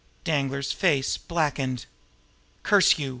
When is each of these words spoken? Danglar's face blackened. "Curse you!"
Danglar's 0.23 0.71
face 0.71 1.15
blackened. 1.15 1.85
"Curse 2.63 2.97
you!" 2.97 3.09